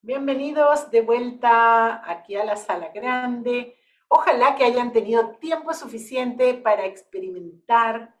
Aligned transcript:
Bienvenidos 0.00 0.92
de 0.92 1.00
vuelta 1.00 2.08
aquí 2.08 2.36
a 2.36 2.44
la 2.44 2.54
sala 2.54 2.90
grande. 2.94 3.76
Ojalá 4.06 4.54
que 4.54 4.62
hayan 4.62 4.92
tenido 4.92 5.32
tiempo 5.38 5.74
suficiente 5.74 6.54
para 6.54 6.86
experimentar 6.86 8.14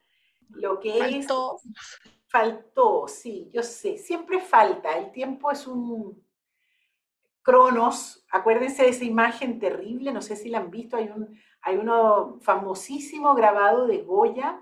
lo 0.48 0.80
que 0.80 0.98
Faltó. 0.98 1.60
es. 1.62 2.10
Faltó, 2.26 3.06
sí, 3.06 3.48
yo 3.54 3.62
sé, 3.62 3.96
siempre 3.96 4.40
falta. 4.40 4.98
El 4.98 5.12
tiempo 5.12 5.52
es 5.52 5.68
un 5.68 6.20
cronos. 7.42 8.26
Acuérdense 8.32 8.82
de 8.82 8.88
esa 8.88 9.04
imagen 9.04 9.60
terrible, 9.60 10.12
no 10.12 10.20
sé 10.20 10.34
si 10.34 10.48
la 10.48 10.58
han 10.58 10.72
visto, 10.72 10.96
hay, 10.96 11.08
un, 11.10 11.38
hay 11.62 11.76
uno 11.76 12.40
famosísimo 12.40 13.36
grabado 13.36 13.86
de 13.86 14.02
Goya, 14.02 14.60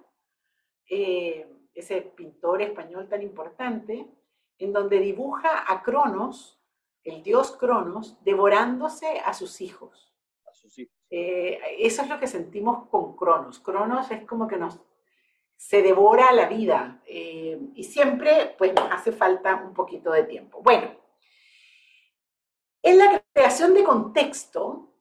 eh, 0.90 1.50
ese 1.74 2.02
pintor 2.02 2.60
español 2.60 3.08
tan 3.08 3.22
importante, 3.22 4.06
en 4.58 4.72
donde 4.74 5.00
dibuja 5.00 5.64
a 5.66 5.82
Cronos 5.82 6.55
el 7.06 7.22
dios 7.22 7.52
Cronos, 7.52 8.16
devorándose 8.24 9.20
a 9.20 9.32
sus 9.32 9.60
hijos. 9.60 10.12
Eh, 11.08 11.60
eso 11.78 12.02
es 12.02 12.08
lo 12.08 12.18
que 12.18 12.26
sentimos 12.26 12.88
con 12.88 13.16
Cronos. 13.16 13.60
Cronos 13.60 14.10
es 14.10 14.24
como 14.26 14.48
que 14.48 14.56
nos 14.56 14.80
se 15.56 15.80
devora 15.80 16.32
la 16.32 16.48
vida 16.48 17.00
eh, 17.06 17.58
y 17.74 17.84
siempre 17.84 18.54
pues 18.58 18.74
nos 18.74 18.90
hace 18.90 19.12
falta 19.12 19.54
un 19.56 19.72
poquito 19.72 20.12
de 20.12 20.24
tiempo. 20.24 20.60
Bueno, 20.62 20.90
en 22.82 22.98
la 22.98 23.22
creación 23.32 23.72
de 23.72 23.82
contexto 23.82 24.92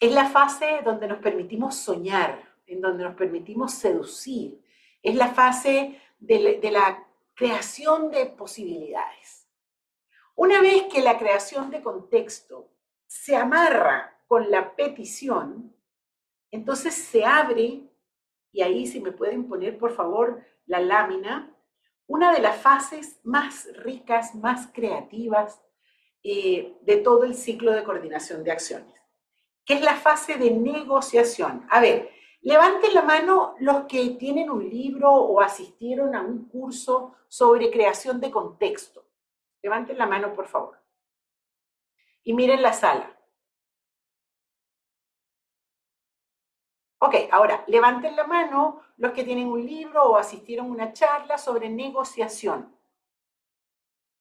es 0.00 0.12
la 0.12 0.26
fase 0.26 0.80
donde 0.84 1.06
nos 1.06 1.18
permitimos 1.18 1.76
soñar, 1.76 2.42
en 2.66 2.80
donde 2.80 3.04
nos 3.04 3.14
permitimos 3.14 3.72
seducir, 3.72 4.60
es 5.02 5.14
la 5.14 5.28
fase 5.28 6.00
de 6.18 6.70
la 6.70 7.06
creación 7.34 8.10
de 8.10 8.26
posibilidades. 8.26 9.39
Una 10.42 10.62
vez 10.62 10.84
que 10.84 11.02
la 11.02 11.18
creación 11.18 11.70
de 11.70 11.82
contexto 11.82 12.70
se 13.06 13.36
amarra 13.36 14.18
con 14.26 14.50
la 14.50 14.74
petición, 14.74 15.76
entonces 16.50 16.94
se 16.94 17.26
abre, 17.26 17.82
y 18.50 18.62
ahí 18.62 18.86
si 18.86 19.00
me 19.00 19.12
pueden 19.12 19.46
poner 19.46 19.76
por 19.76 19.94
favor 19.94 20.42
la 20.64 20.80
lámina, 20.80 21.54
una 22.06 22.32
de 22.32 22.40
las 22.40 22.56
fases 22.56 23.20
más 23.22 23.68
ricas, 23.84 24.34
más 24.34 24.68
creativas 24.72 25.60
eh, 26.22 26.74
de 26.80 26.96
todo 26.96 27.24
el 27.24 27.34
ciclo 27.34 27.72
de 27.72 27.84
coordinación 27.84 28.42
de 28.42 28.52
acciones, 28.52 28.98
que 29.66 29.74
es 29.74 29.82
la 29.82 29.96
fase 29.96 30.38
de 30.38 30.52
negociación. 30.52 31.66
A 31.68 31.82
ver, 31.82 32.08
levanten 32.40 32.94
la 32.94 33.02
mano 33.02 33.56
los 33.60 33.84
que 33.84 34.08
tienen 34.18 34.48
un 34.48 34.66
libro 34.66 35.12
o 35.12 35.42
asistieron 35.42 36.14
a 36.14 36.22
un 36.22 36.48
curso 36.48 37.14
sobre 37.28 37.70
creación 37.70 38.22
de 38.22 38.30
contexto. 38.30 39.09
Levanten 39.62 39.98
la 39.98 40.06
mano, 40.06 40.32
por 40.34 40.46
favor. 40.46 40.78
Y 42.22 42.32
miren 42.32 42.62
la 42.62 42.72
sala. 42.72 43.16
Ok, 46.98 47.14
ahora, 47.30 47.64
levanten 47.66 48.14
la 48.14 48.26
mano 48.26 48.82
los 48.98 49.12
que 49.12 49.24
tienen 49.24 49.48
un 49.48 49.64
libro 49.64 50.04
o 50.04 50.16
asistieron 50.16 50.66
a 50.66 50.70
una 50.70 50.92
charla 50.92 51.38
sobre 51.38 51.70
negociación. 51.70 52.76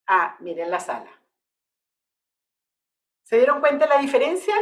Ah, 0.07 0.37
miren 0.39 0.71
la 0.71 0.79
sala. 0.79 1.11
¿Se 3.23 3.35
dieron 3.35 3.59
cuenta 3.59 3.85
de 3.85 3.93
la 3.93 4.01
diferencia? 4.01 4.55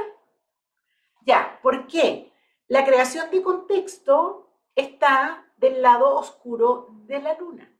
Ya, 1.21 1.59
¿por 1.61 1.87
qué? 1.87 2.33
La 2.67 2.83
creación 2.83 3.29
de 3.29 3.43
contexto 3.43 4.49
está 4.75 5.49
del 5.55 5.81
lado 5.81 6.15
oscuro 6.15 6.87
de 7.05 7.21
la 7.21 7.33
luna. 7.35 7.71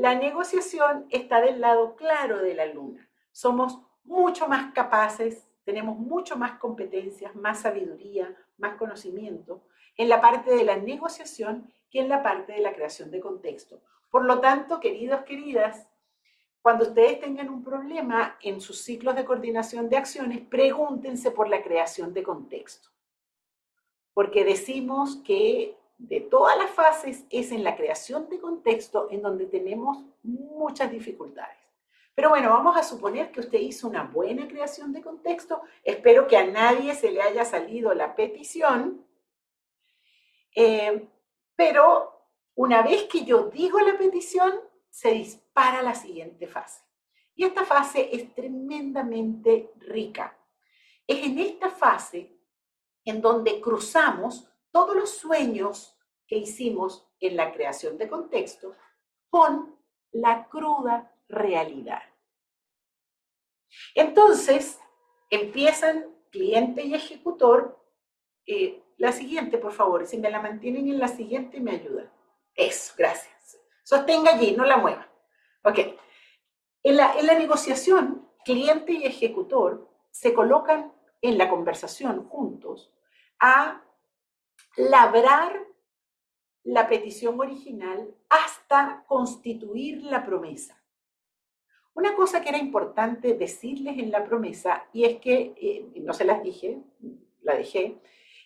La 0.00 0.14
negociación 0.14 1.04
está 1.10 1.42
del 1.42 1.60
lado 1.60 1.94
claro 1.94 2.38
de 2.38 2.54
la 2.54 2.64
luna. 2.64 3.06
Somos 3.32 3.80
mucho 4.02 4.48
más 4.48 4.72
capaces, 4.72 5.46
tenemos 5.62 5.98
mucho 5.98 6.38
más 6.38 6.52
competencias, 6.52 7.36
más 7.36 7.60
sabiduría, 7.60 8.34
más 8.56 8.76
conocimiento 8.76 9.60
en 9.98 10.08
la 10.08 10.22
parte 10.22 10.56
de 10.56 10.64
la 10.64 10.78
negociación 10.78 11.70
que 11.90 12.00
en 12.00 12.08
la 12.08 12.22
parte 12.22 12.54
de 12.54 12.60
la 12.60 12.72
creación 12.72 13.10
de 13.10 13.20
contexto. 13.20 13.82
Por 14.08 14.24
lo 14.24 14.40
tanto, 14.40 14.80
queridos, 14.80 15.24
queridas, 15.24 15.86
cuando 16.62 16.84
ustedes 16.84 17.20
tengan 17.20 17.50
un 17.50 17.62
problema 17.62 18.38
en 18.40 18.62
sus 18.62 18.80
ciclos 18.80 19.14
de 19.16 19.26
coordinación 19.26 19.90
de 19.90 19.98
acciones, 19.98 20.40
pregúntense 20.40 21.30
por 21.30 21.46
la 21.46 21.62
creación 21.62 22.14
de 22.14 22.22
contexto. 22.22 22.88
Porque 24.14 24.46
decimos 24.46 25.16
que 25.26 25.76
de 26.00 26.20
todas 26.22 26.56
las 26.56 26.70
fases 26.70 27.24
es 27.28 27.52
en 27.52 27.62
la 27.62 27.76
creación 27.76 28.28
de 28.30 28.40
contexto 28.40 29.08
en 29.10 29.20
donde 29.20 29.44
tenemos 29.46 29.98
muchas 30.22 30.90
dificultades. 30.90 31.58
Pero 32.14 32.30
bueno, 32.30 32.50
vamos 32.50 32.76
a 32.76 32.82
suponer 32.82 33.30
que 33.30 33.40
usted 33.40 33.58
hizo 33.58 33.86
una 33.86 34.04
buena 34.04 34.48
creación 34.48 34.92
de 34.92 35.02
contexto. 35.02 35.60
Espero 35.84 36.26
que 36.26 36.38
a 36.38 36.46
nadie 36.46 36.94
se 36.94 37.10
le 37.10 37.20
haya 37.20 37.44
salido 37.44 37.92
la 37.92 38.14
petición. 38.14 39.06
Eh, 40.54 41.06
pero 41.54 42.26
una 42.54 42.82
vez 42.82 43.04
que 43.04 43.24
yo 43.24 43.50
digo 43.50 43.78
la 43.80 43.96
petición, 43.98 44.52
se 44.88 45.12
dispara 45.12 45.82
la 45.82 45.94
siguiente 45.94 46.46
fase. 46.46 46.82
Y 47.34 47.44
esta 47.44 47.64
fase 47.64 48.08
es 48.12 48.34
tremendamente 48.34 49.72
rica. 49.80 50.36
Es 51.06 51.24
en 51.26 51.38
esta 51.38 51.68
fase 51.68 52.36
en 53.04 53.20
donde 53.20 53.60
cruzamos 53.60 54.49
todos 54.72 54.96
los 54.96 55.10
sueños 55.10 55.96
que 56.26 56.36
hicimos 56.36 57.08
en 57.18 57.36
la 57.36 57.52
creación 57.52 57.98
de 57.98 58.08
contexto 58.08 58.76
con 59.28 59.76
la 60.12 60.48
cruda 60.48 61.12
realidad. 61.28 62.02
Entonces, 63.94 64.80
empiezan 65.30 66.06
cliente 66.30 66.84
y 66.84 66.94
ejecutor. 66.94 67.78
Eh, 68.46 68.82
la 68.96 69.12
siguiente, 69.12 69.58
por 69.58 69.72
favor, 69.72 70.06
si 70.06 70.18
me 70.18 70.30
la 70.30 70.40
mantienen 70.40 70.88
en 70.88 70.98
la 70.98 71.08
siguiente, 71.08 71.60
me 71.60 71.72
ayuda. 71.72 72.12
Eso, 72.54 72.94
gracias. 72.96 73.58
Sostenga 73.84 74.34
allí, 74.34 74.52
no 74.52 74.64
la 74.64 74.76
mueva. 74.76 75.08
Ok. 75.64 75.78
En 76.82 76.96
la, 76.96 77.18
en 77.18 77.26
la 77.26 77.38
negociación, 77.38 78.28
cliente 78.44 78.92
y 78.92 79.04
ejecutor 79.04 79.88
se 80.10 80.34
colocan 80.34 80.92
en 81.22 81.38
la 81.38 81.48
conversación 81.48 82.28
juntos 82.28 82.92
a 83.38 83.82
labrar 84.76 85.66
la 86.62 86.88
petición 86.88 87.40
original 87.40 88.14
hasta 88.28 89.04
constituir 89.06 90.02
la 90.04 90.24
promesa. 90.24 90.80
Una 91.94 92.14
cosa 92.14 92.40
que 92.40 92.50
era 92.50 92.58
importante 92.58 93.34
decirles 93.34 93.98
en 93.98 94.10
la 94.10 94.24
promesa, 94.24 94.86
y 94.92 95.04
es 95.04 95.18
que, 95.20 95.54
eh, 95.56 96.00
no 96.00 96.14
se 96.14 96.24
las 96.24 96.42
dije, 96.42 96.82
la 97.42 97.56
dejé, 97.56 97.98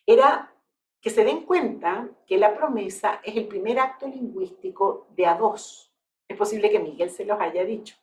era 0.07 0.53
que 1.01 1.11
se 1.11 1.25
den 1.25 1.43
cuenta 1.43 2.09
que 2.27 2.39
la 2.39 2.57
promesa 2.57 3.21
es 3.23 3.37
el 3.37 3.47
primer 3.47 3.79
acto 3.79 4.07
lingüístico 4.07 5.07
de 5.15 5.27
a 5.27 5.35
dos. 5.35 5.93
Es 6.27 6.37
posible 6.37 6.71
que 6.71 6.79
Miguel 6.79 7.11
se 7.11 7.27
los 7.27 7.39
haya 7.39 7.65
dicho. 7.65 7.97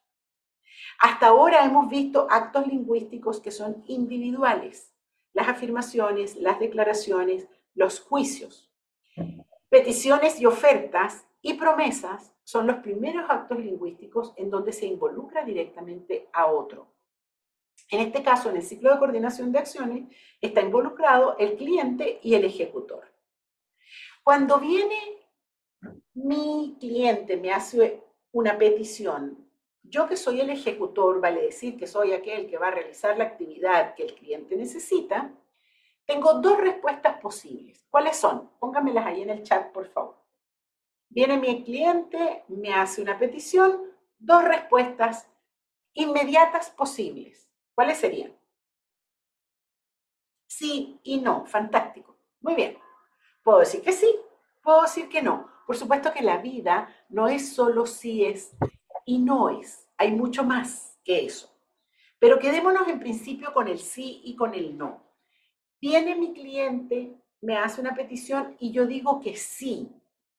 Hasta 0.99 1.27
ahora 1.27 1.65
hemos 1.65 1.89
visto 1.89 2.27
actos 2.29 2.67
lingüísticos 2.67 3.39
que 3.39 3.49
son 3.49 3.83
individuales, 3.87 4.93
las 5.33 5.47
afirmaciones, 5.47 6.35
las 6.35 6.59
declaraciones, 6.59 7.47
los 7.73 7.99
juicios. 7.99 8.71
Peticiones 9.69 10.39
y 10.39 10.45
ofertas 10.45 11.25
y 11.41 11.53
promesas 11.53 12.33
son 12.43 12.67
los 12.67 12.77
primeros 12.77 13.29
actos 13.29 13.59
lingüísticos 13.59 14.33
en 14.35 14.49
donde 14.49 14.73
se 14.73 14.85
involucra 14.85 15.43
directamente 15.43 16.27
a 16.33 16.47
otro. 16.47 16.87
En 17.89 17.99
este 17.99 18.23
caso, 18.23 18.49
en 18.49 18.57
el 18.57 18.63
ciclo 18.63 18.91
de 18.91 18.99
coordinación 18.99 19.51
de 19.51 19.59
acciones, 19.59 20.15
está 20.39 20.61
involucrado 20.61 21.37
el 21.37 21.55
cliente 21.57 22.19
y 22.23 22.35
el 22.35 22.45
ejecutor. 22.45 23.03
Cuando 24.23 24.59
viene 24.59 24.97
mi 26.13 26.77
cliente, 26.79 27.37
me 27.37 27.51
hace 27.51 28.03
una 28.31 28.57
petición, 28.57 29.47
yo 29.83 30.07
que 30.07 30.15
soy 30.15 30.39
el 30.39 30.49
ejecutor, 30.49 31.19
vale 31.19 31.41
decir 31.41 31.77
que 31.77 31.87
soy 31.87 32.13
aquel 32.13 32.49
que 32.49 32.57
va 32.57 32.67
a 32.67 32.71
realizar 32.71 33.17
la 33.17 33.25
actividad 33.25 33.95
que 33.95 34.03
el 34.03 34.15
cliente 34.15 34.55
necesita, 34.55 35.33
tengo 36.05 36.35
dos 36.35 36.59
respuestas 36.59 37.19
posibles. 37.19 37.85
¿Cuáles 37.89 38.17
son? 38.17 38.49
Póngamelas 38.59 39.05
ahí 39.05 39.21
en 39.21 39.29
el 39.29 39.43
chat, 39.43 39.71
por 39.71 39.87
favor. 39.87 40.15
Viene 41.09 41.37
mi 41.37 41.63
cliente, 41.63 42.45
me 42.47 42.73
hace 42.73 43.01
una 43.01 43.19
petición, 43.19 43.81
dos 44.17 44.43
respuestas 44.43 45.29
inmediatas 45.93 46.69
posibles. 46.69 47.49
¿Cuáles 47.75 47.97
serían? 47.97 48.33
Sí 50.47 50.99
y 51.03 51.19
no. 51.19 51.45
Fantástico. 51.45 52.15
Muy 52.39 52.55
bien. 52.55 52.77
Puedo 53.43 53.59
decir 53.59 53.81
que 53.81 53.91
sí, 53.91 54.09
puedo 54.61 54.83
decir 54.83 55.09
que 55.09 55.21
no. 55.21 55.49
Por 55.65 55.75
supuesto 55.75 56.13
que 56.13 56.21
la 56.21 56.37
vida 56.37 56.93
no 57.09 57.27
es 57.27 57.53
solo 57.53 57.85
sí 57.85 58.25
es 58.25 58.51
y 59.05 59.19
no 59.19 59.49
es. 59.49 59.87
Hay 59.97 60.11
mucho 60.11 60.43
más 60.43 60.99
que 61.03 61.25
eso. 61.25 61.49
Pero 62.19 62.39
quedémonos 62.39 62.87
en 62.87 62.99
principio 62.99 63.53
con 63.53 63.67
el 63.67 63.79
sí 63.79 64.21
y 64.23 64.35
con 64.35 64.53
el 64.53 64.77
no. 64.77 65.10
Viene 65.81 66.15
mi 66.15 66.31
cliente, 66.31 67.17
me 67.41 67.57
hace 67.57 67.81
una 67.81 67.95
petición 67.95 68.55
y 68.59 68.71
yo 68.71 68.85
digo 68.85 69.19
que 69.19 69.35
sí. 69.35 69.89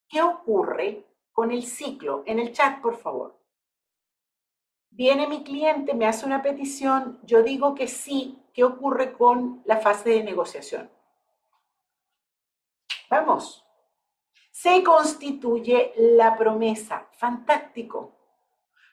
¿Qué 0.09 0.23
ocurre 0.23 1.05
con 1.33 1.51
el 1.51 1.65
ciclo? 1.65 2.23
En 2.27 2.39
el 2.39 2.53
chat, 2.53 2.81
por 2.81 2.97
favor. 2.97 3.37
Viene 4.91 5.27
mi 5.27 5.43
cliente, 5.43 5.95
me 5.95 6.07
hace 6.07 6.27
una 6.27 6.43
petición, 6.43 7.19
yo 7.25 7.43
digo 7.43 7.75
que 7.75 7.89
sí, 7.89 8.39
¿qué 8.53 8.63
ocurre 8.63 9.15
con 9.15 9.63
la 9.65 9.79
fase 9.79 10.11
de 10.11 10.23
negociación? 10.23 10.89
Vamos. 13.11 13.67
Se 14.51 14.83
constituye 14.85 15.93
la 15.97 16.37
promesa. 16.37 17.09
Fantástico. 17.13 18.13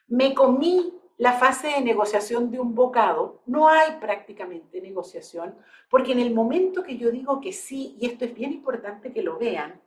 Me 0.08 0.34
comí 0.34 0.99
la 1.20 1.34
fase 1.34 1.66
de 1.66 1.82
negociación 1.82 2.50
de 2.50 2.58
un 2.58 2.74
bocado. 2.74 3.42
No 3.44 3.68
hay 3.68 3.98
prácticamente 4.00 4.80
negociación, 4.80 5.54
porque 5.90 6.12
en 6.12 6.18
el 6.18 6.32
momento 6.32 6.82
que 6.82 6.96
yo 6.96 7.10
digo 7.10 7.42
que 7.42 7.52
sí, 7.52 7.94
y 8.00 8.06
esto 8.06 8.24
es 8.24 8.32
bien 8.32 8.52
importante 8.52 9.12
que 9.12 9.22
lo 9.22 9.36
vean, 9.36 9.82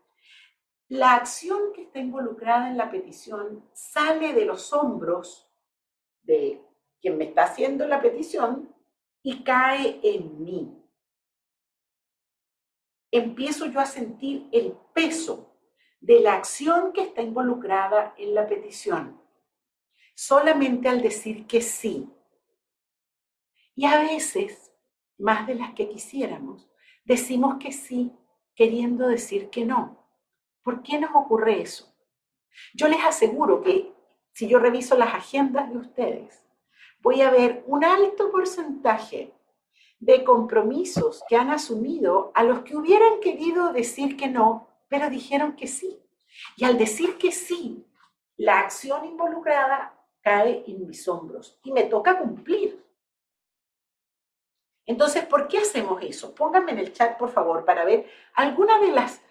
la 0.90 1.16
acción 1.16 1.74
que 1.74 1.82
está 1.82 1.98
involucrada 1.98 2.70
en 2.70 2.78
la 2.78 2.92
petición 2.92 3.68
sale 3.74 4.34
de 4.34 4.46
los 4.46 4.74
hombros 4.74 5.52
de 6.22 6.62
quien 7.02 7.18
me 7.18 7.26
está 7.26 7.46
haciendo 7.46 7.88
la 7.88 8.00
petición 8.00 8.72
y 9.24 9.44
cae 9.44 10.02
en 10.04 10.44
mí. 10.44 10.86
Empiezo 13.10 13.66
yo 13.66 13.80
a 13.80 13.88
sentir 13.88 14.50
el 14.52 14.78
peso 14.94 15.58
de 16.00 16.20
la 16.20 16.36
acción 16.36 16.94
que 16.94 17.02
está 17.02 17.24
involucrada 17.24 18.14
en 18.20 18.36
la 18.36 18.46
petición, 18.46 19.23
solamente 20.14 20.90
al 20.90 21.02
decir 21.02 21.46
que 21.48 21.62
sí. 21.62 22.10
Y 23.76 23.86
a 23.86 24.00
veces, 24.00 24.72
más 25.18 25.48
de 25.48 25.56
las 25.56 25.74
que 25.74 25.90
quisiéramos, 25.90 26.70
decimos 27.04 27.56
que 27.60 27.72
sí 27.72 28.12
queriendo 28.56 29.08
decir 29.08 29.50
que 29.50 29.66
no. 29.66 29.98
¿Por 30.62 30.84
qué 30.84 31.00
nos 31.00 31.12
ocurre 31.16 31.62
eso? 31.62 31.94
Yo 32.74 32.88
les 32.88 33.04
aseguro 33.04 33.62
que 33.62 33.92
si 34.32 34.48
yo 34.48 34.60
reviso 34.60 34.96
las 34.96 35.14
agendas 35.14 35.70
de 35.72 35.78
ustedes, 35.78 36.44
voy 37.00 37.22
a 37.22 37.32
ver 37.32 37.64
un 37.68 37.84
alto 37.84 38.32
porcentaje 38.32 39.34
de 40.00 40.24
compromisos 40.24 41.24
que 41.28 41.36
han 41.36 41.50
asumido 41.50 42.32
a 42.36 42.44
los 42.44 42.60
que 42.64 42.76
hubieran 42.76 43.20
querido 43.22 43.72
decir 43.74 44.18
que 44.18 44.28
no, 44.28 44.68
pero 44.88 45.10
dijeron 45.10 45.56
que 45.56 45.68
sí. 45.68 46.00
Y 46.58 46.66
al 46.66 46.78
decir 46.78 47.18
que 47.18 47.32
sí, 47.32 47.86
la 48.38 48.60
acción 48.60 49.06
involucrada 49.06 49.94
cae 50.24 50.64
en 50.66 50.88
mis 50.88 51.08
hombros 51.08 51.60
y 51.64 51.72
me 51.72 51.84
toca 51.84 52.18
cumplir. 52.18 52.84
Entonces, 54.86 55.26
¿por 55.26 55.48
qué 55.48 55.60
hacemos 55.60 56.02
eso? 56.02 56.34
Pónganme 56.34 56.72
en 56.72 56.80
el 56.80 56.94
chat, 56.94 57.18
por 57.18 57.30
favor, 57.30 57.64
para 57.64 57.86
ver 57.86 58.10
algunas 58.34 58.82
de 58.82 58.92
las 58.92 59.22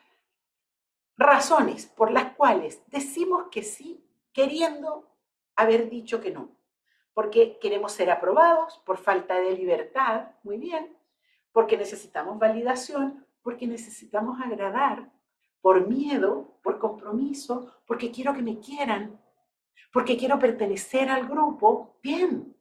razones 1.17 1.87
por 1.87 2.11
las 2.11 2.35
cuales 2.35 2.83
decimos 2.87 3.47
que 3.51 3.63
sí 3.63 4.05
queriendo 4.33 5.11
haber 5.57 5.91
dicho 5.91 6.21
que 6.21 6.31
no. 6.31 6.51
Porque 7.15 7.59
queremos 7.59 7.93
ser 7.93 8.11
aprobados 8.11 8.79
por 8.87 8.97
falta 8.97 9.35
de 9.41 9.53
libertad, 9.53 10.31
muy 10.43 10.57
bien, 10.57 10.97
porque 11.53 11.77
necesitamos 11.77 12.39
validación, 12.39 13.27
porque 13.43 13.67
necesitamos 13.67 14.41
agradar, 14.41 15.11
por 15.61 15.87
miedo, 15.87 16.59
por 16.63 16.79
compromiso, 16.79 17.73
porque 17.87 18.11
quiero 18.11 18.35
que 18.35 18.43
me 18.43 18.59
quieran, 18.59 19.22
porque 19.93 20.17
quiero 20.17 20.39
pertenecer 20.39 21.09
al 21.11 21.29
grupo. 21.29 21.99
Bien, 22.03 22.57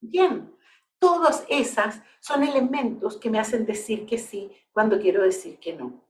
bien. 0.00 0.54
Todas 0.98 1.44
esas 1.48 2.02
son 2.20 2.42
elementos 2.42 3.16
que 3.16 3.30
me 3.30 3.38
hacen 3.38 3.64
decir 3.64 4.06
que 4.06 4.18
sí 4.18 4.50
cuando 4.72 4.98
quiero 4.98 5.22
decir 5.22 5.58
que 5.58 5.74
no. 5.74 6.04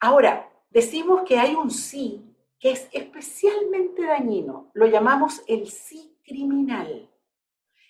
Ahora, 0.00 0.50
decimos 0.70 1.22
que 1.26 1.38
hay 1.38 1.54
un 1.54 1.70
sí 1.70 2.24
que 2.58 2.70
es 2.70 2.88
especialmente 2.92 4.02
dañino. 4.02 4.70
Lo 4.74 4.86
llamamos 4.86 5.42
el 5.46 5.68
sí 5.68 6.16
criminal. 6.24 7.10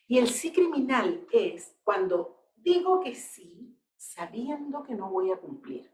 Y 0.06 0.18
el 0.18 0.28
sí 0.28 0.52
criminal 0.52 1.26
es 1.30 1.76
cuando 1.84 2.52
digo 2.56 3.00
que 3.00 3.14
sí 3.14 3.76
sabiendo 3.96 4.82
que 4.82 4.94
no 4.94 5.10
voy 5.10 5.30
a 5.30 5.36
cumplir. 5.36 5.90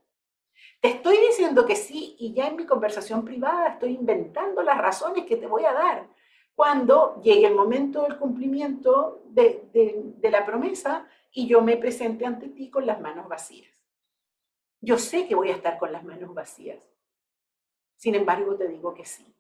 Estoy 0.85 1.17
diciendo 1.29 1.65
que 1.65 1.77
sí 1.77 2.15
y 2.19 2.35
ya 2.35 2.47
en 2.47 2.57
mi 2.57 2.67
conversación 2.67 3.25
privada 3.25 3.69
estoy 3.69 3.95
inventando 3.95 4.63
las 4.63 4.79
razones 4.79 5.25
que 5.25 5.37
te 5.37 5.47
voy 5.47 5.65
a 5.65 5.73
dar 5.73 6.07
cuando 6.55 7.21
llegue 7.23 7.47
el 7.47 7.55
momento 7.55 8.03
del 8.03 8.19
cumplimiento 8.19 9.23
de, 9.27 9.69
de 9.73 10.31
la 10.31 10.45
promesa 10.45 11.09
y 11.33 11.49
yo 11.49 11.63
me 11.63 11.77
presente 11.77 12.27
ante 12.27 12.49
ti 12.49 12.71
con 12.71 12.87
las 12.87 13.01
manos 13.01 13.29
vacías. 13.29 13.73
Yo 14.81 14.99
sé 14.99 15.27
que 15.27 15.35
voy 15.35 15.49
a 15.49 15.57
estar 15.57 15.79
con 15.79 15.91
las 15.91 16.05
manos 16.05 16.35
vacías 16.35 16.79
sin 18.05 18.15
embargo, 18.15 18.55
te 18.55 18.69
digo 18.69 18.93
que 18.93 19.07
sí. 19.07 19.35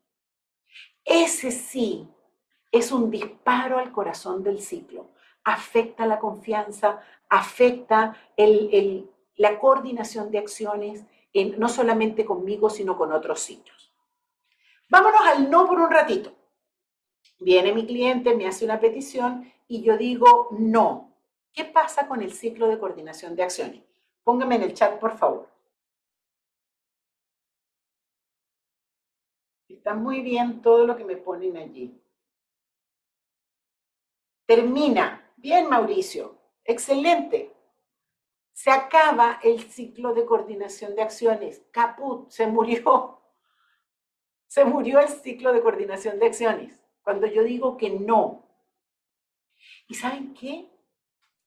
Ese 1.04 1.50
sí 1.50 2.08
es 2.72 2.92
un 2.92 3.10
disparo 3.10 3.78
al 3.78 3.92
corazón 3.92 4.42
del 4.42 4.60
ciclo. 4.60 5.10
Afecta 5.44 6.06
la 6.06 6.18
confianza, 6.18 7.00
afecta 7.28 8.16
la 9.36 9.58
coordinación 9.58 10.30
de 10.30 10.38
acciones, 10.38 11.04
no 11.34 11.68
solamente 11.68 12.24
conmigo, 12.24 12.70
sino 12.70 12.96
con 12.96 13.12
otros 13.12 13.40
ciclos. 13.40 13.92
Vámonos 14.88 15.20
al 15.26 15.50
no 15.50 15.66
por 15.66 15.80
un 15.80 15.90
ratito. 15.90 16.32
Viene 17.40 17.72
mi 17.72 17.86
cliente, 17.86 18.36
me 18.36 18.46
hace 18.46 18.64
una 18.64 18.78
petición 18.78 19.52
y 19.66 19.82
yo 19.82 19.96
digo 19.96 20.48
no. 20.52 21.12
¿Qué 21.52 21.64
pasa 21.64 22.06
con 22.06 22.22
el 22.22 22.32
ciclo 22.32 22.68
de 22.68 22.78
coordinación 22.78 23.34
de 23.34 23.42
acciones? 23.42 23.82
Póngame 24.22 24.56
en 24.56 24.62
el 24.62 24.74
chat, 24.74 24.98
por 24.98 25.16
favor. 25.18 25.48
Está 29.68 29.94
muy 29.94 30.20
bien 30.22 30.62
todo 30.62 30.86
lo 30.86 30.96
que 30.96 31.04
me 31.04 31.16
ponen 31.16 31.56
allí. 31.56 32.00
Termina. 34.46 35.32
Bien, 35.36 35.68
Mauricio. 35.68 36.38
Excelente. 36.64 37.52
Se 38.54 38.70
acaba 38.70 39.38
el 39.42 39.60
ciclo 39.60 40.14
de 40.14 40.24
coordinación 40.24 40.94
de 40.94 41.02
acciones. 41.02 41.62
Caput, 41.70 42.30
se 42.30 42.46
murió. 42.46 43.20
Se 44.46 44.64
murió 44.64 45.00
el 45.00 45.08
ciclo 45.08 45.52
de 45.52 45.60
coordinación 45.60 46.18
de 46.18 46.26
acciones. 46.26 46.82
Cuando 47.02 47.26
yo 47.26 47.42
digo 47.42 47.76
que 47.76 47.90
no. 47.90 48.48
¿Y 49.86 49.94
saben 49.94 50.32
qué? 50.32 50.70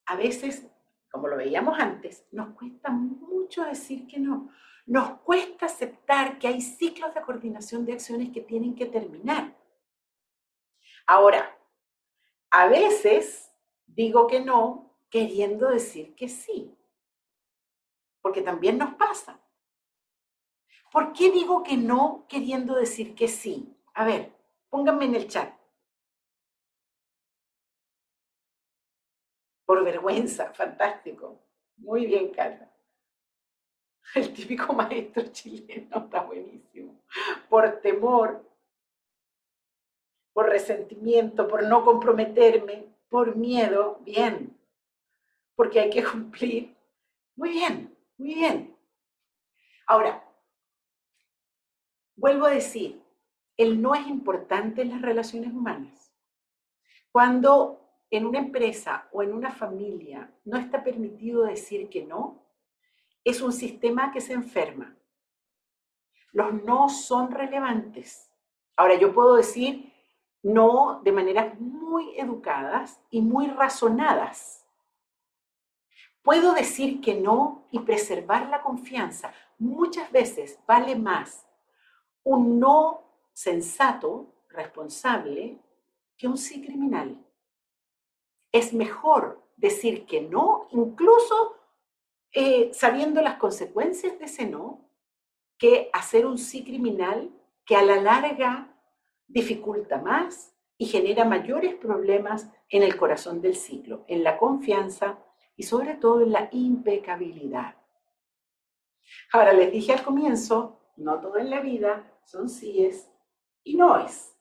A 0.05 0.15
veces, 0.15 0.67
como 1.09 1.27
lo 1.27 1.37
veíamos 1.37 1.79
antes, 1.79 2.27
nos 2.31 2.53
cuesta 2.53 2.91
mucho 2.91 3.63
decir 3.63 4.05
que 4.05 4.19
no 4.19 4.51
nos 4.87 5.19
cuesta 5.19 5.65
aceptar 5.65 6.39
que 6.39 6.47
hay 6.47 6.61
ciclos 6.61 7.13
de 7.13 7.21
coordinación 7.21 7.85
de 7.85 7.93
acciones 7.93 8.29
que 8.29 8.39
tienen 8.39 8.73
que 8.73 8.85
terminar. 8.85 9.53
Ahora, 11.05 11.57
a 12.49 12.67
veces 12.67 13.51
digo 13.85 14.27
que 14.27 14.39
no 14.39 14.95
queriendo 15.09 15.69
decir 15.69 16.15
que 16.15 16.29
sí, 16.29 16.76
porque 18.21 18.41
también 18.41 18.77
nos 18.77 18.95
pasa. 18.95 19.39
¿Por 20.91 21.13
qué 21.13 21.31
digo 21.31 21.63
que 21.63 21.77
no 21.77 22.25
queriendo 22.27 22.75
decir 22.75 23.15
que 23.15 23.27
sí? 23.27 23.75
A 23.93 24.05
ver, 24.05 24.33
pónganme 24.69 25.05
en 25.05 25.15
el 25.15 25.27
chat. 25.27 25.53
Por 29.65 29.83
vergüenza, 29.83 30.53
fantástico. 30.53 31.41
Muy 31.77 32.05
bien, 32.05 32.31
Carla. 32.31 32.71
El 34.15 34.33
típico 34.33 34.73
maestro 34.73 35.23
chileno 35.31 35.97
está 36.05 36.21
buenísimo. 36.21 37.01
Por 37.49 37.81
temor, 37.81 38.47
por 40.33 40.49
resentimiento, 40.49 41.47
por 41.47 41.63
no 41.63 41.83
comprometerme, 41.83 42.85
por 43.09 43.35
miedo, 43.35 43.99
bien. 44.01 44.57
Porque 45.55 45.79
hay 45.79 45.89
que 45.89 46.03
cumplir. 46.11 46.75
Muy 47.35 47.49
bien, 47.49 47.96
muy 48.17 48.33
bien. 48.35 48.75
Ahora, 49.87 50.23
vuelvo 52.15 52.45
a 52.45 52.51
decir, 52.51 53.01
el 53.55 53.81
no 53.81 53.95
es 53.95 54.05
importante 54.07 54.81
en 54.81 54.89
las 54.89 55.01
relaciones 55.01 55.51
humanas. 55.51 56.13
Cuando 57.11 57.81
en 58.09 58.25
una 58.25 58.39
empresa 58.39 59.07
o 59.11 59.23
en 59.23 59.33
una 59.33 59.51
familia 59.51 60.31
no 60.45 60.57
está 60.57 60.83
permitido 60.83 61.43
decir 61.43 61.89
que 61.89 62.05
no, 62.05 62.45
es 63.23 63.41
un 63.41 63.51
sistema 63.51 64.11
que 64.11 64.21
se 64.21 64.33
enferma. 64.33 64.95
Los 66.31 66.53
no 66.63 66.89
son 66.89 67.31
relevantes. 67.31 68.31
Ahora, 68.75 68.95
yo 68.95 69.13
puedo 69.13 69.35
decir 69.35 69.91
no 70.43 71.01
de 71.03 71.11
maneras 71.11 71.59
muy 71.59 72.17
educadas 72.17 73.01
y 73.09 73.21
muy 73.21 73.47
razonadas. 73.47 74.66
Puedo 76.27 76.53
decir 76.53 76.99
que 76.99 77.15
no 77.15 77.69
y 77.71 77.79
preservar 77.79 78.49
la 78.49 78.61
confianza. 78.61 79.33
Muchas 79.59 80.11
veces 80.11 80.59
vale 80.67 80.97
más 80.97 81.47
un 82.21 82.59
no 82.59 83.29
sensato, 83.31 84.35
responsable, 84.49 85.57
que 86.17 86.27
un 86.27 86.37
sí 86.37 86.61
criminal. 86.61 87.25
Es 88.51 88.73
mejor 88.73 89.41
decir 89.55 90.05
que 90.05 90.19
no, 90.19 90.67
incluso 90.71 91.55
eh, 92.33 92.71
sabiendo 92.73 93.21
las 93.21 93.37
consecuencias 93.37 94.19
de 94.19 94.25
ese 94.25 94.45
no, 94.47 94.91
que 95.57 95.89
hacer 95.93 96.25
un 96.25 96.37
sí 96.37 96.65
criminal 96.65 97.31
que 97.65 97.77
a 97.77 97.83
la 97.83 98.01
larga 98.01 98.77
dificulta 99.27 99.97
más, 99.97 100.53
y 100.77 100.87
genera 100.87 101.23
mayores 101.23 101.73
problemas 101.75 102.49
en 102.67 102.83
el 102.83 102.97
corazón 102.97 103.39
del 103.39 103.55
ciclo, 103.55 104.03
en 104.09 104.25
la 104.25 104.37
confianza 104.37 105.23
y 105.57 105.63
sobre 105.63 105.95
todo 105.95 106.21
en 106.21 106.31
la 106.31 106.47
impecabilidad. 106.51 107.75
Ahora, 109.33 109.51
les 109.53 109.71
dije 109.71 109.91
al 109.91 110.03
comienzo, 110.03 110.79
no 110.95 111.19
todo 111.19 111.37
en 111.37 111.49
la 111.49 111.59
vida 111.59 112.19
son 112.23 112.49
síes 112.49 113.11
y 113.63 113.75
noes. 113.75 114.37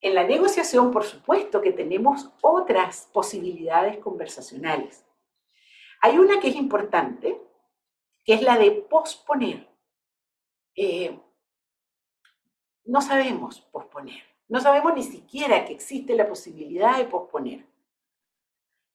En 0.00 0.14
la 0.14 0.24
negociación, 0.24 0.90
por 0.90 1.04
supuesto 1.04 1.60
que 1.60 1.72
tenemos 1.72 2.30
otras 2.40 3.08
posibilidades 3.12 3.98
conversacionales. 3.98 5.04
Hay 6.00 6.18
una 6.18 6.40
que 6.40 6.48
es 6.48 6.56
importante, 6.56 7.38
que 8.24 8.34
es 8.34 8.42
la 8.42 8.56
de 8.56 8.70
posponer. 8.70 9.68
Eh, 10.74 11.20
no 12.84 13.02
sabemos 13.02 13.60
posponer. 13.60 14.22
No 14.48 14.60
sabemos 14.60 14.94
ni 14.94 15.02
siquiera 15.02 15.64
que 15.66 15.74
existe 15.74 16.14
la 16.14 16.26
posibilidad 16.26 16.96
de 16.96 17.04
posponer. 17.04 17.69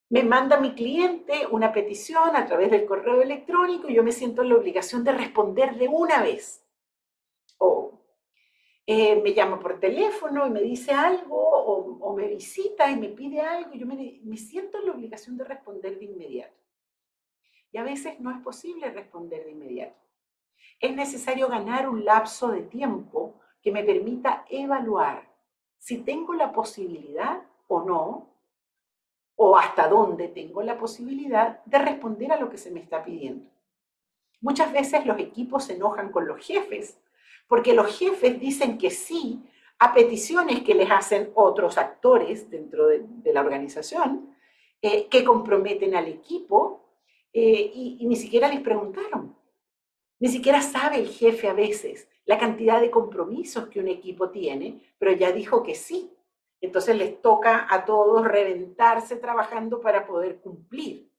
Me 0.09 0.23
manda 0.23 0.59
mi 0.59 0.75
cliente 0.75 1.47
una 1.49 1.73
petición 1.73 2.35
a 2.35 2.45
través 2.45 2.69
del 2.69 2.85
correo 2.85 3.21
electrónico 3.21 3.89
y 3.89 3.95
yo 3.95 4.03
me 4.03 4.11
siento 4.11 4.43
en 4.43 4.49
la 4.49 4.55
obligación 4.55 5.03
de 5.03 5.11
responder 5.11 5.75
de 5.75 5.87
una 5.87 6.21
vez. 6.21 6.63
O 7.57 7.95
eh, 8.85 9.19
me 9.21 9.33
llama 9.33 9.59
por 9.59 9.79
teléfono 9.79 10.45
y 10.45 10.51
me 10.51 10.61
dice 10.61 10.91
algo, 10.91 11.35
o, 11.37 12.15
me 12.15 12.27
visita 12.27 12.89
y 12.89 12.95
me 12.97 13.09
pide 13.09 13.41
algo, 13.41 13.73
y 13.73 13.79
yo 13.79 13.85
me, 13.87 14.21
me 14.23 14.37
siento 14.37 14.77
en 14.77 14.85
la 14.85 14.91
obligación 14.93 15.35
de 15.37 15.43
responder 15.43 15.97
de 15.97 16.05
inmediato. 16.05 16.55
Y 17.71 17.77
a 17.77 17.83
veces 17.83 18.19
no 18.19 18.31
es 18.31 18.37
posible 18.41 18.89
responder 18.91 19.43
de 19.43 19.51
inmediato. 19.51 19.99
Es 20.79 20.95
necesario 20.95 21.49
ganar 21.49 21.89
un 21.89 22.05
lapso 22.05 22.49
de 22.49 22.61
tiempo 22.61 23.33
que 23.61 23.71
me 23.71 23.83
permita 23.83 24.45
evaluar 24.49 25.27
si 25.77 25.97
tengo 25.97 26.33
la 26.33 26.51
posibilidad 26.51 27.41
o 27.67 27.81
no, 27.81 28.34
o 29.35 29.57
hasta 29.57 29.87
dónde 29.87 30.27
tengo 30.29 30.61
la 30.63 30.77
posibilidad 30.77 31.63
de 31.65 31.77
responder 31.77 32.31
a 32.31 32.39
lo 32.39 32.49
que 32.49 32.57
se 32.57 32.71
me 32.71 32.79
está 32.79 33.03
pidiendo. 33.03 33.49
Muchas 34.41 34.71
veces 34.71 35.05
los 35.05 35.19
equipos 35.19 35.65
se 35.65 35.73
enojan 35.73 36.11
con 36.11 36.27
los 36.27 36.45
jefes 36.45 36.99
porque 37.47 37.73
los 37.73 37.97
jefes 37.97 38.39
dicen 38.39 38.77
que 38.77 38.89
sí 38.89 39.43
a 39.79 39.93
peticiones 39.93 40.61
que 40.63 40.73
les 40.73 40.89
hacen 40.89 41.31
otros 41.35 41.77
actores 41.77 42.49
dentro 42.49 42.87
de, 42.87 43.05
la 43.33 43.41
organización, 43.41 44.35
eh, 44.81 45.07
que 45.07 45.23
comprometen 45.23 45.95
al 45.95 46.07
equipo 46.07 46.85
eh, 47.33 47.71
y, 47.73 47.97
y 47.99 48.05
ni 48.05 48.15
siquiera 48.15 48.47
les 48.47 48.61
preguntaron. 48.61 49.35
Ni 50.19 50.29
siquiera 50.29 50.61
sabe 50.61 50.97
el 50.97 51.09
jefe 51.09 51.49
a 51.49 51.53
veces 51.53 52.07
la 52.25 52.39
cantidad 52.39 52.81
de 52.81 52.89
compromisos 52.89 53.67
que 53.67 53.79
un 53.79 53.87
equipo 53.87 54.29
tiene, 54.29 54.79
pero 54.97 55.11
ya 55.11 55.31
dijo 55.31 55.61
que 55.61 55.75
sí. 55.75 56.11
Entonces 56.65 56.95
les 56.95 57.21
toca 57.21 57.67
a 57.69 57.85
todos 57.85 58.27
reventarse 58.27 59.15
trabajando 59.15 59.81
para 59.81 60.05
poder 60.05 60.41
cumplir. 60.41 61.11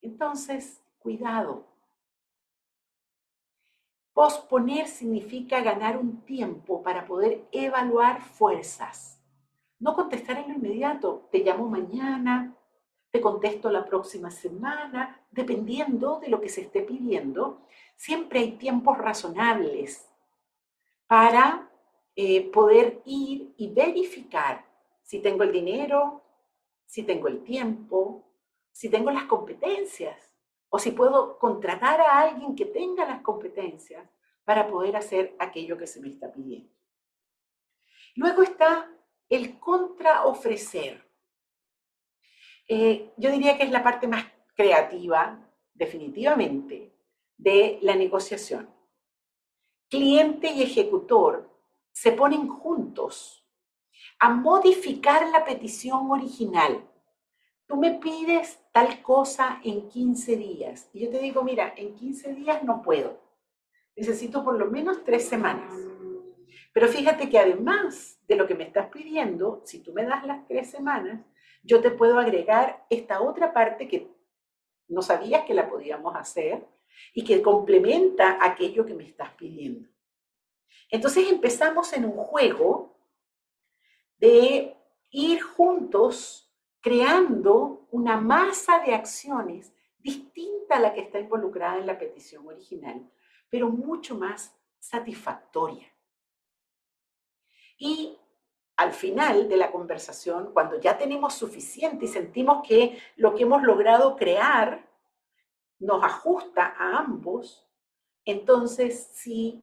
Entonces, 0.00 0.82
cuidado, 0.98 1.72
Posponer 4.12 4.88
significa 4.88 5.62
ganar 5.62 5.96
un 5.96 6.20
tiempo 6.20 6.82
para 6.82 7.06
poder 7.06 7.46
evaluar 7.50 8.20
fuerzas. 8.20 9.18
No 9.78 9.94
contestar 9.94 10.36
en 10.36 10.48
lo 10.48 10.54
inmediato, 10.54 11.28
te 11.32 11.38
llamo 11.38 11.66
mañana, 11.66 12.54
te 13.10 13.22
contesto 13.22 13.70
la 13.70 13.86
próxima 13.86 14.30
semana, 14.30 15.18
dependiendo 15.30 16.20
de 16.20 16.28
lo 16.28 16.42
que 16.42 16.50
se 16.50 16.60
esté 16.60 16.82
pidiendo. 16.82 17.62
Siempre 17.96 18.40
hay 18.40 18.52
tiempos 18.52 18.98
razonables 18.98 20.08
para 21.06 21.71
eh, 22.14 22.50
poder 22.50 23.00
ir 23.04 23.54
y 23.56 23.72
verificar 23.72 24.66
si 25.02 25.20
tengo 25.20 25.42
el 25.44 25.52
dinero, 25.52 26.22
si 26.84 27.02
tengo 27.04 27.28
el 27.28 27.42
tiempo, 27.42 28.24
si 28.70 28.88
tengo 28.90 29.10
las 29.10 29.24
competencias 29.24 30.32
o 30.68 30.78
si 30.78 30.90
puedo 30.90 31.38
contratar 31.38 32.00
a 32.00 32.20
alguien 32.20 32.54
que 32.54 32.66
tenga 32.66 33.06
las 33.06 33.22
competencias 33.22 34.08
para 34.44 34.66
poder 34.68 34.96
hacer 34.96 35.36
aquello 35.38 35.78
que 35.78 35.86
se 35.86 36.00
me 36.00 36.08
está 36.08 36.32
pidiendo. 36.32 36.70
Luego 38.14 38.42
está 38.42 38.90
el 39.28 39.58
contraofrecer. 39.58 41.02
Eh, 42.68 43.12
yo 43.16 43.30
diría 43.30 43.56
que 43.56 43.64
es 43.64 43.70
la 43.70 43.82
parte 43.82 44.06
más 44.06 44.24
creativa, 44.54 45.38
definitivamente, 45.74 46.92
de 47.36 47.78
la 47.82 47.96
negociación. 47.96 48.68
Cliente 49.88 50.50
y 50.50 50.62
ejecutor 50.62 51.51
se 51.92 52.12
ponen 52.12 52.48
juntos 52.48 53.46
a 54.18 54.30
modificar 54.30 55.28
la 55.28 55.44
petición 55.44 56.10
original 56.10 56.88
tú 57.72 57.78
me 57.78 57.92
pides 57.92 58.60
tal 58.70 59.00
cosa 59.00 59.58
en 59.64 59.88
15 59.88 60.36
días. 60.36 60.90
Y 60.92 61.06
yo 61.06 61.10
te 61.10 61.18
digo, 61.20 61.42
mira, 61.42 61.72
en 61.74 61.94
15 61.94 62.34
días 62.34 62.62
no 62.62 62.82
puedo. 62.82 63.18
Necesito 63.96 64.44
por 64.44 64.58
lo 64.58 64.66
menos 64.66 65.02
tres 65.04 65.26
semanas. 65.26 65.74
Pero 66.74 66.88
fíjate 66.88 67.30
que 67.30 67.38
además 67.38 68.20
de 68.28 68.36
lo 68.36 68.46
que 68.46 68.54
me 68.54 68.64
estás 68.64 68.88
pidiendo, 68.90 69.62
si 69.64 69.78
tú 69.78 69.94
me 69.94 70.04
das 70.04 70.22
las 70.26 70.46
tres 70.46 70.70
semanas, 70.70 71.24
yo 71.62 71.80
te 71.80 71.90
puedo 71.90 72.18
agregar 72.18 72.84
esta 72.90 73.22
otra 73.22 73.54
parte 73.54 73.88
que 73.88 74.06
no 74.88 75.00
sabías 75.00 75.46
que 75.46 75.54
la 75.54 75.70
podíamos 75.70 76.14
hacer 76.14 76.66
y 77.14 77.24
que 77.24 77.40
complementa 77.40 78.36
aquello 78.38 78.84
que 78.84 78.92
me 78.92 79.04
estás 79.04 79.30
pidiendo. 79.30 79.88
Entonces 80.90 81.28
empezamos 81.28 81.92
en 81.92 82.04
un 82.04 82.16
juego 82.16 82.96
de 84.18 84.76
ir 85.10 85.42
juntos 85.42 86.52
creando 86.80 87.86
una 87.90 88.16
masa 88.16 88.80
de 88.80 88.94
acciones 88.94 89.72
distinta 89.98 90.76
a 90.76 90.80
la 90.80 90.92
que 90.92 91.00
está 91.00 91.20
involucrada 91.20 91.78
en 91.78 91.86
la 91.86 91.98
petición 91.98 92.46
original, 92.46 93.08
pero 93.48 93.68
mucho 93.68 94.16
más 94.16 94.54
satisfactoria. 94.78 95.86
Y 97.78 98.18
al 98.76 98.92
final 98.92 99.48
de 99.48 99.56
la 99.56 99.70
conversación, 99.70 100.52
cuando 100.52 100.80
ya 100.80 100.98
tenemos 100.98 101.34
suficiente 101.34 102.06
y 102.06 102.08
sentimos 102.08 102.66
que 102.66 102.98
lo 103.16 103.34
que 103.34 103.44
hemos 103.44 103.62
logrado 103.62 104.16
crear 104.16 104.88
nos 105.78 106.02
ajusta 106.02 106.74
a 106.78 106.98
ambos, 106.98 107.68
entonces 108.24 109.10
sí, 109.12 109.62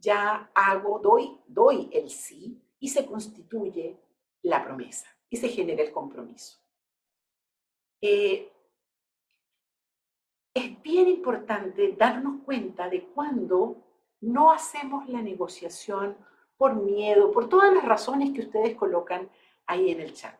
ya 0.00 0.50
hago, 0.54 0.98
doy, 0.98 1.38
doy 1.46 1.88
el 1.92 2.10
sí 2.10 2.60
y 2.78 2.88
se 2.88 3.06
constituye 3.06 3.98
la 4.42 4.64
promesa 4.64 5.08
y 5.28 5.36
se 5.36 5.48
genera 5.48 5.82
el 5.82 5.92
compromiso. 5.92 6.58
Eh, 8.00 8.52
es 10.54 10.82
bien 10.82 11.08
importante 11.08 11.94
darnos 11.98 12.42
cuenta 12.44 12.88
de 12.88 13.04
cuando 13.04 13.76
no 14.20 14.52
hacemos 14.52 15.08
la 15.08 15.20
negociación 15.20 16.16
por 16.56 16.74
miedo, 16.74 17.30
por 17.32 17.48
todas 17.48 17.74
las 17.74 17.84
razones 17.84 18.32
que 18.32 18.40
ustedes 18.40 18.74
colocan 18.74 19.28
ahí 19.66 19.90
en 19.90 20.00
el 20.00 20.14
chat. 20.14 20.34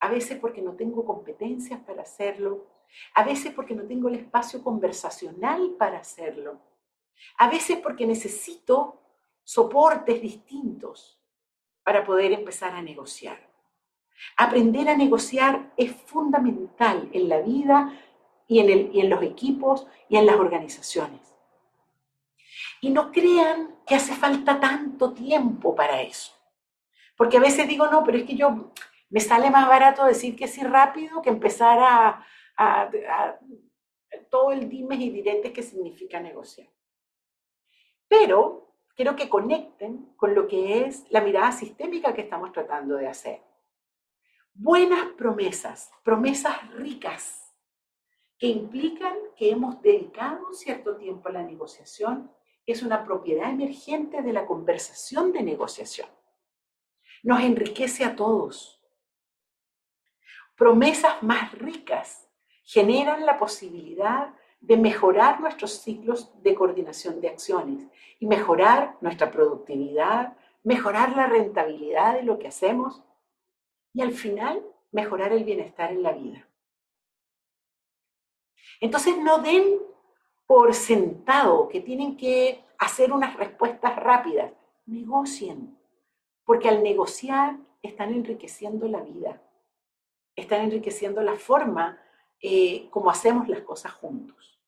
A 0.00 0.08
veces 0.08 0.38
porque 0.38 0.62
no 0.62 0.74
tengo 0.74 1.04
competencias 1.04 1.80
para 1.80 2.02
hacerlo, 2.02 2.66
a 3.14 3.24
veces 3.24 3.52
porque 3.52 3.74
no 3.74 3.84
tengo 3.84 4.08
el 4.08 4.16
espacio 4.16 4.62
conversacional 4.62 5.74
para 5.78 5.98
hacerlo, 5.98 6.60
a 7.38 7.48
veces 7.48 7.78
porque 7.78 8.06
necesito 8.06 9.00
soportes 9.44 10.20
distintos 10.20 11.20
para 11.82 12.04
poder 12.04 12.32
empezar 12.32 12.74
a 12.74 12.82
negociar. 12.82 13.38
Aprender 14.36 14.88
a 14.88 14.96
negociar 14.96 15.72
es 15.76 15.92
fundamental 15.92 17.08
en 17.12 17.28
la 17.28 17.40
vida 17.40 17.92
y 18.48 18.60
en, 18.60 19.10
los 19.10 19.22
equipos 19.22 19.86
y 20.08 20.16
en 20.16 20.26
las 20.26 20.36
organizaciones. 20.36 21.20
Y 22.80 22.90
no 22.90 23.12
crean 23.12 23.76
que 23.86 23.94
hace 23.94 24.14
falta 24.14 24.58
tanto 24.58 25.12
tiempo 25.12 25.74
para 25.74 26.02
eso. 26.02 26.32
Porque 27.16 27.36
a 27.36 27.40
veces 27.40 27.68
digo, 27.68 27.86
no, 27.88 28.04
pero 28.04 28.18
es 28.18 28.24
que 28.24 28.36
yo 28.36 28.72
me 29.10 29.20
sale 29.20 29.50
más 29.50 29.68
barato 29.68 30.04
decir 30.04 30.36
que 30.36 30.48
sí 30.48 30.62
rápido 30.62 31.22
que 31.22 31.30
empezar 31.30 31.78
a, 31.78 32.26
a 32.56 32.90
todo 34.30 34.52
el 34.52 34.68
dimes 34.68 35.00
y 35.00 35.10
diretes 35.10 35.52
que 35.52 35.62
significa 35.62 36.20
negociar. 36.20 36.68
Pero 38.08 38.74
quiero 38.94 39.16
que 39.16 39.28
conecten 39.28 40.12
con 40.16 40.34
lo 40.34 40.46
que 40.46 40.84
es 40.84 41.04
la 41.10 41.20
mirada 41.20 41.52
sistémica 41.52 42.14
que 42.14 42.22
estamos 42.22 42.52
tratando 42.52 42.96
de 42.96 43.08
hacer 43.08 43.40
buenas 44.58 45.12
promesas, 45.12 45.90
promesas 46.02 46.70
ricas, 46.72 47.54
que 48.38 48.46
implican 48.46 49.14
que 49.36 49.50
hemos 49.50 49.80
dedicado 49.82 50.52
cierto 50.52 50.96
tiempo 50.96 51.28
a 51.28 51.32
la 51.32 51.42
negociación, 51.42 52.30
es 52.64 52.82
una 52.82 53.04
propiedad 53.04 53.50
emergente 53.50 54.22
de 54.22 54.32
la 54.32 54.46
conversación 54.46 55.32
de 55.32 55.42
negociación. 55.42 56.08
Nos 57.22 57.40
enriquece 57.40 58.04
a 58.04 58.16
todos. 58.16 58.82
Promesas 60.56 61.22
más 61.22 61.52
ricas 61.52 62.28
generan 62.64 63.24
la 63.26 63.38
posibilidad 63.38 64.34
de 64.60 64.76
mejorar 64.76 65.40
nuestros 65.40 65.72
ciclos 65.72 66.32
de 66.42 66.54
coordinación 66.54 67.20
de 67.20 67.28
acciones 67.28 67.86
y 68.18 68.26
mejorar 68.26 68.96
nuestra 69.00 69.30
productividad, 69.30 70.36
mejorar 70.64 71.16
la 71.16 71.26
rentabilidad 71.26 72.14
de 72.14 72.22
lo 72.22 72.38
que 72.38 72.48
hacemos 72.48 73.02
y 73.92 74.02
al 74.02 74.12
final 74.12 74.62
mejorar 74.90 75.32
el 75.32 75.44
bienestar 75.44 75.92
en 75.92 76.02
la 76.02 76.12
vida. 76.12 76.48
Entonces 78.80 79.16
no 79.18 79.38
den 79.38 79.78
por 80.46 80.74
sentado 80.74 81.68
que 81.68 81.80
tienen 81.80 82.16
que 82.16 82.64
hacer 82.78 83.12
unas 83.12 83.36
respuestas 83.36 83.96
rápidas. 83.96 84.52
Negocien, 84.86 85.76
porque 86.44 86.68
al 86.68 86.82
negociar 86.82 87.56
están 87.82 88.14
enriqueciendo 88.14 88.86
la 88.86 89.00
vida, 89.00 89.42
están 90.36 90.60
enriqueciendo 90.60 91.22
la 91.22 91.34
forma 91.34 91.98
eh, 92.40 92.88
como 92.90 93.10
hacemos 93.10 93.48
las 93.48 93.60
cosas 93.60 93.92
juntos. 93.92 94.60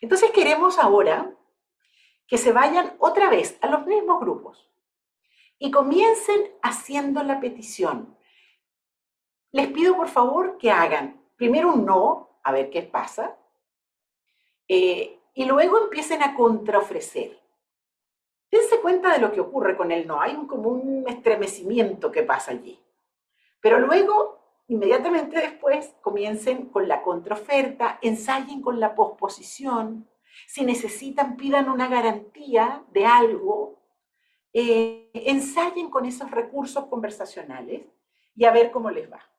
Entonces 0.00 0.30
queremos 0.30 0.78
ahora 0.78 1.34
que 2.26 2.38
se 2.38 2.52
vayan 2.52 2.94
otra 2.98 3.30
vez 3.30 3.58
a 3.60 3.66
los 3.68 3.86
mismos 3.86 4.20
grupos 4.20 4.70
y 5.58 5.70
comiencen 5.70 6.52
haciendo 6.62 7.22
la 7.22 7.40
petición. 7.40 8.16
Les 9.52 9.68
pido 9.68 9.96
por 9.96 10.08
favor 10.08 10.56
que 10.58 10.70
hagan 10.70 11.20
primero 11.36 11.72
un 11.72 11.84
no, 11.84 12.40
a 12.42 12.52
ver 12.52 12.70
qué 12.70 12.82
pasa, 12.82 13.36
eh, 14.68 15.18
y 15.34 15.44
luego 15.44 15.82
empiecen 15.82 16.22
a 16.22 16.34
contraofrecer. 16.34 17.40
Dense 18.50 18.80
cuenta 18.80 19.12
de 19.12 19.20
lo 19.20 19.32
que 19.32 19.40
ocurre 19.40 19.76
con 19.76 19.90
el 19.92 20.06
no, 20.06 20.20
hay 20.20 20.34
un, 20.34 20.46
como 20.46 20.70
un 20.70 21.08
estremecimiento 21.08 22.10
que 22.10 22.22
pasa 22.22 22.52
allí. 22.52 22.78
Pero 23.60 23.78
luego, 23.78 24.39
inmediatamente 24.70 25.36
después, 25.36 25.96
comiencen 26.00 26.66
con 26.66 26.86
la 26.86 27.02
contraoferta, 27.02 27.98
ensayen 28.02 28.62
con 28.62 28.78
la 28.78 28.94
posposición, 28.94 30.08
si 30.46 30.64
necesitan, 30.64 31.36
pidan 31.36 31.68
una 31.68 31.88
garantía 31.88 32.84
de 32.92 33.04
algo, 33.04 33.80
eh, 34.52 35.10
ensayen 35.12 35.90
con 35.90 36.06
esos 36.06 36.30
recursos 36.30 36.86
conversacionales 36.86 37.82
y 38.36 38.44
a 38.44 38.52
ver 38.52 38.70
cómo 38.70 38.92
les 38.92 39.10
va. 39.10 39.29